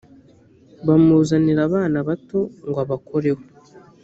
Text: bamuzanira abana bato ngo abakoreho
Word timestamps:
bamuzanira 0.85 1.61
abana 1.67 1.97
bato 2.07 2.39
ngo 2.67 2.77
abakoreho 2.85 3.41